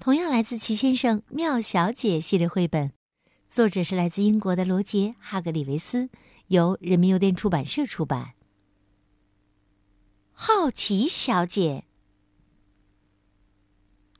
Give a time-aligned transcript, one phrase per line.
[0.00, 2.92] 同样来自《奇先生妙小姐》系列绘本，
[3.48, 6.08] 作者是来自英国的罗杰·哈格里维斯，
[6.46, 8.34] 由人民邮电出版社出版。
[10.30, 11.84] 好奇小姐，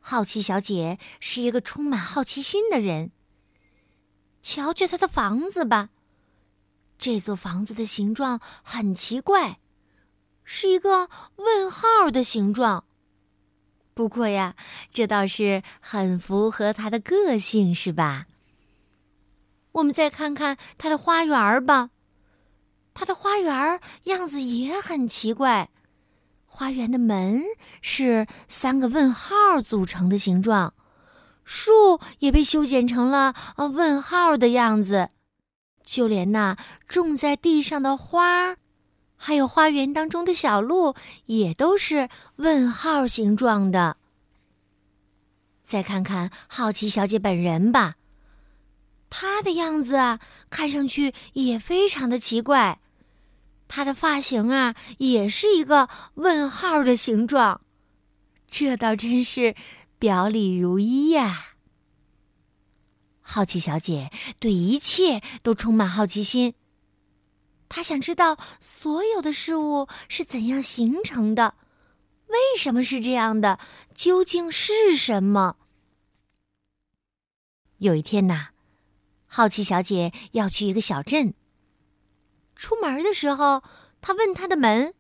[0.01, 3.13] 好奇小姐是一个充满好奇心的人。
[4.43, 5.91] 瞧瞧她的房子吧，
[6.99, 9.61] 这座房子的形状很奇怪，
[10.43, 12.88] 是一个问号的形状。
[13.99, 14.55] 不过呀，
[14.93, 18.27] 这倒是很符合他的个性，是吧？
[19.73, 21.91] 我们再看看他的花园吧。
[22.95, 25.71] 他的花园样子也很奇怪，
[26.47, 27.43] 花园的门
[27.83, 30.75] 是三个问号组成的形状，
[31.43, 35.09] 树也被修剪成了呃问号的样子，
[35.83, 38.55] 就连那种在地上的花，
[39.19, 40.95] 还有花园当中的小路，
[41.27, 43.97] 也都是问号形状的。
[45.63, 47.97] 再看看好奇小姐本人吧，
[49.11, 52.81] 她的样子啊，看上去也非常的奇怪。
[53.67, 57.61] 她的发型啊，也是一个问号的形状，
[58.51, 59.55] 这倒真是
[59.99, 61.49] 表里如一呀。
[63.21, 64.11] 好奇小姐
[64.41, 66.55] 对一切都充满好奇心，
[67.69, 71.55] 他想知道所有的事物是怎样形成的。
[72.29, 73.59] 为什么是这样的？
[73.95, 75.57] 究竟是什么？
[77.79, 78.49] 有一天呐，
[79.27, 81.33] 好奇小姐要去一个小镇。
[82.55, 83.63] 出门的时候，
[84.01, 84.95] 她问她的门：“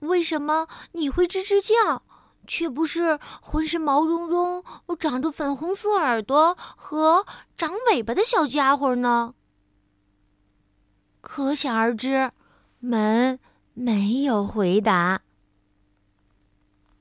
[0.00, 2.02] 为什么你会吱吱叫，
[2.46, 4.64] 却不是浑身毛茸茸、
[4.98, 7.24] 长着粉红色耳朵和
[7.56, 9.34] 长尾巴的小家伙呢？”
[11.26, 12.30] 可想而知，
[12.78, 13.40] 门
[13.74, 15.22] 没有回答。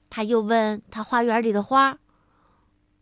[0.09, 2.00] 他又问他花园里的花。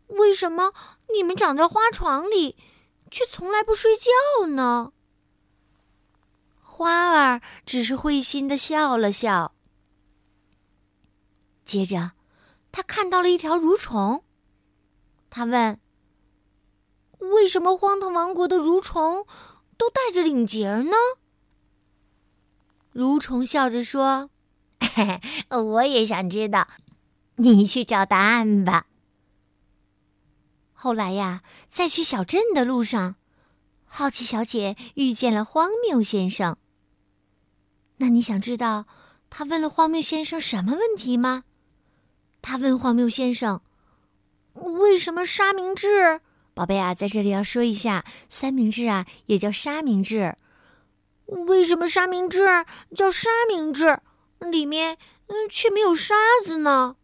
[0.07, 0.73] 为什么
[1.15, 2.57] 你们长在花床里，
[3.09, 4.91] 却从来不睡觉呢？
[6.61, 9.55] 花儿只是会心的笑了笑。
[11.63, 12.11] 接着，
[12.73, 14.25] 他看到了一条蠕虫。
[15.29, 15.79] 他问
[17.19, 19.25] ：“为什么荒唐王国的蠕虫
[19.83, 20.95] 都带着领结呢？”
[22.95, 24.29] 蠕虫笑着说
[25.51, 26.69] ：“我也想知道，
[27.35, 28.85] 你去找答案吧。”
[30.71, 33.15] 后来呀，在去小镇的路上，
[33.85, 36.57] 好奇小姐遇见了荒谬先生。
[37.97, 38.85] 那你想知道
[39.29, 41.43] 他问了荒谬先生什么问题吗？
[42.41, 43.61] 他问荒谬先生
[44.53, 46.21] ：“为什么沙明治？”
[46.53, 50.37] 宝贝啊，在这里要说一下，三明治啊也叫沙明治。
[51.47, 52.65] 为什么沙明治
[52.95, 53.99] 叫沙明治？
[54.51, 54.97] 里面
[55.27, 56.13] 嗯却没有沙
[56.45, 56.97] 子呢？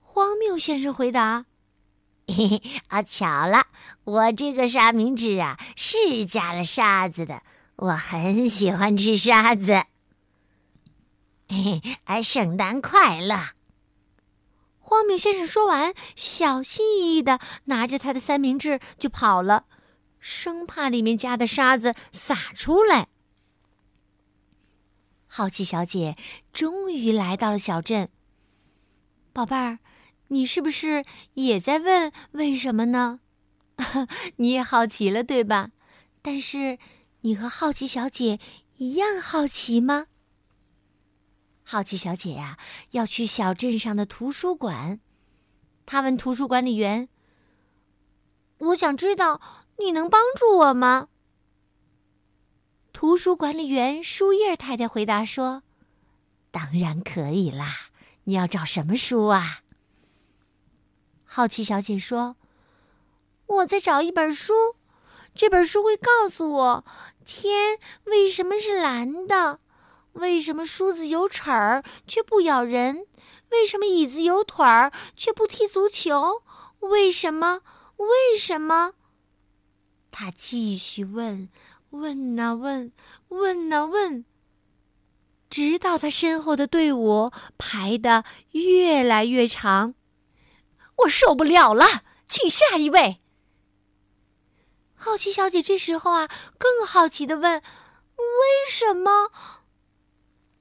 [0.00, 1.46] 荒谬先生回答。
[2.28, 3.66] 嘿嘿啊，巧了，
[4.04, 7.42] 我这个沙明治啊是加了沙子的，
[7.76, 9.72] 我很喜欢吃沙子。
[11.48, 13.34] 嘿嘿，啊，圣诞快乐！
[14.88, 19.66] 荒谬先生说完，小心翼翼的拿着他的三明治就跑了，
[20.18, 23.08] 生怕里面加的沙子洒出来。
[25.26, 26.16] 好奇小姐
[26.54, 28.08] 终于来到了小镇，
[29.34, 29.78] 宝贝儿。
[30.28, 33.20] 你是不是也在问为什么呢？
[34.36, 35.70] 你也好奇了，对吧？
[36.22, 36.78] 但是
[37.20, 38.38] 你和好奇小姐
[38.78, 40.06] 一样好奇吗？
[41.70, 42.56] 好奇小姐呀，
[42.92, 45.00] 要去小镇上的图书馆。
[45.84, 47.10] 她问图书管理员
[48.56, 49.38] ：“我想知道，
[49.76, 51.08] 你能帮助我吗？”
[52.94, 55.62] 图书管理员书叶太太回答说
[56.50, 57.90] ：“当然可以啦！
[58.24, 59.60] 你要找什么书啊？”
[61.26, 62.36] 好奇小姐说
[63.44, 64.54] ：“我在找一本书，
[65.34, 66.84] 这本书会告诉我
[67.26, 69.60] 天为什么是蓝的，
[70.18, 73.06] 为什么梳子有齿儿却不咬人，
[73.50, 76.42] 为什么椅子有腿儿却不踢足球，
[76.80, 77.62] 为什么？
[77.96, 78.92] 为什么？”
[80.10, 81.48] 他继续问，
[81.90, 82.92] 问呐问，
[83.28, 84.24] 问呐问，
[85.48, 89.94] 直到他身后的队伍排得越来越长。
[90.96, 91.84] 我受不了了！
[92.28, 93.20] 请下一位。
[94.94, 96.28] 好奇小姐这时候啊，
[96.58, 97.62] 更好奇的问
[98.18, 99.30] ：“为什么？”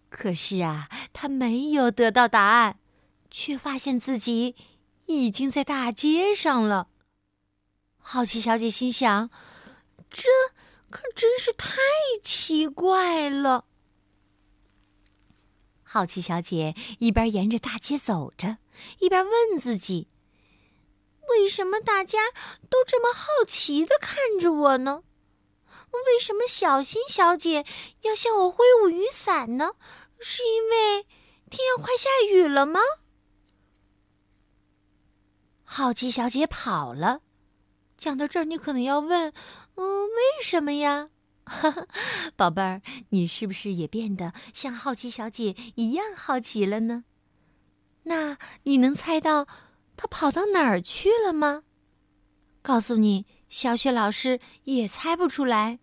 [0.09, 2.79] 可是啊，她没有得到答案，
[3.29, 4.55] 却发现自己
[5.05, 6.87] 已经在大街上了。
[7.97, 9.29] 好奇小姐心想
[10.09, 10.29] ：“这
[10.89, 11.77] 可真是太
[12.23, 13.65] 奇怪了。”
[15.83, 18.57] 好奇小姐一边沿着大街走着，
[18.99, 20.07] 一边问自己。
[21.29, 22.19] 为什么大家
[22.69, 25.03] 都这么好奇的看着我呢？
[26.05, 27.65] 为什么小新小姐
[28.01, 29.73] 要向我挥舞雨伞呢？
[30.19, 31.03] 是因为
[31.49, 32.79] 天要快下雨了吗？
[35.63, 37.21] 好奇小姐跑了。
[37.97, 39.33] 讲到这儿，你可能要问：
[39.75, 41.09] 嗯，为什么呀？
[42.35, 47.05] 宝贝儿，你是不是也变得像好奇小姐一样好奇了呢？
[48.03, 49.47] 那你能猜到？
[49.95, 51.63] 她跑到哪儿去了吗？
[52.61, 55.79] 告诉你，小雪老师也猜不出来。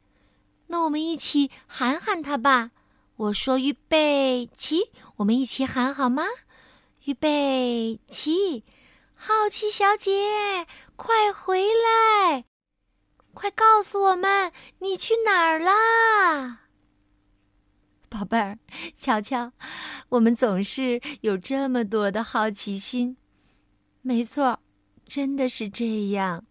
[0.69, 2.71] 那我们一起喊喊他吧。
[3.17, 6.25] 我说：“预备起！”我们一起喊好吗？
[7.05, 8.65] 预备起！
[9.15, 10.67] 好奇小姐，
[10.97, 12.45] 快回来！
[13.33, 16.63] 快告诉我们，你去哪儿啦？
[18.09, 18.59] 宝贝儿，
[18.97, 19.53] 瞧瞧，
[20.09, 23.17] 我们总是有这么多的好奇心。
[24.03, 24.59] 没错，
[25.07, 26.45] 真的是这样。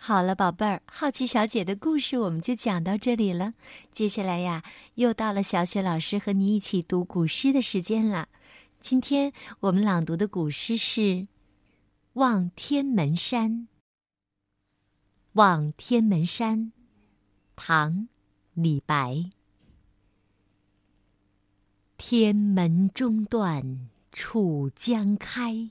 [0.00, 3.52] 好了，宝贝儿，好奇小姐的故事我们就讲到这里了。
[3.90, 4.62] 接下来呀，
[4.94, 8.28] 又到了小雪老师和你一起读古诗的时间了。
[8.80, 11.00] 今天我们朗读的古诗是
[12.12, 13.50] 《望天门山》。
[15.32, 16.58] 《望天门山》，
[17.56, 17.92] 唐·
[18.54, 19.30] 李白。
[21.96, 25.70] 天门中断楚江开。